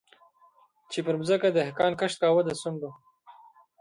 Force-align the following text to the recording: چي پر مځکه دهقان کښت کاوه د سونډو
چي 0.91 0.99
پر 1.05 1.15
مځکه 1.19 1.47
دهقان 1.57 1.93
کښت 1.99 2.17
کاوه 2.21 2.41
د 2.45 2.49
سونډو 2.61 2.91